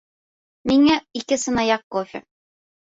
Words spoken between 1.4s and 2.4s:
сынаяҡ кофе